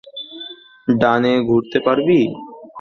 [0.87, 2.19] ডানে ঘুরতে পারবি?